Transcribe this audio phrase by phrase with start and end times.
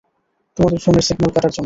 [0.57, 1.59] তোমাদের ফোনের সিগন্যাল কাটার জন্য।